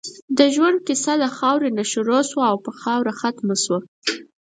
[0.37, 3.79] د ژؤند قیصه د خاؤرې نه شروع شوه او پۀ خاؤره ختمه شوه